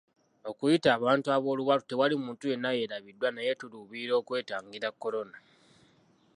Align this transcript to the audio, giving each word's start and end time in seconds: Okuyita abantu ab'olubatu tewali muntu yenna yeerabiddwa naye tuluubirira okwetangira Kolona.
Okuyita 0.49 0.87
abantu 0.97 1.27
ab'olubatu 1.35 1.83
tewali 1.89 2.15
muntu 2.23 2.43
yenna 2.51 2.69
yeerabiddwa 2.77 3.27
naye 3.31 3.51
tuluubirira 3.59 4.13
okwetangira 4.21 4.87
Kolona. 5.01 5.37